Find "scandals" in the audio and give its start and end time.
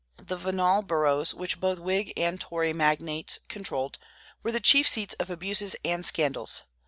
6.03-6.63